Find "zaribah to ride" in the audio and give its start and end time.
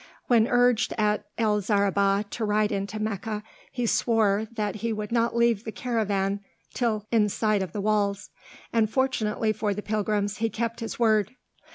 1.61-2.71